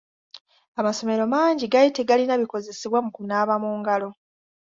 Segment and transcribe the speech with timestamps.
[0.79, 4.09] Amasomero mangi gaali tegalina bikozesebwa mu kunaaba mu ngalo.